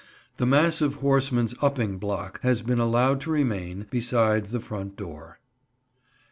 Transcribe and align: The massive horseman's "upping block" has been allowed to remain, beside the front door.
The 0.37 0.47
massive 0.47 0.95
horseman's 0.95 1.53
"upping 1.61 1.99
block" 1.99 2.41
has 2.41 2.63
been 2.63 2.79
allowed 2.79 3.21
to 3.21 3.29
remain, 3.29 3.85
beside 3.91 4.47
the 4.47 4.59
front 4.59 4.97
door. 4.97 5.37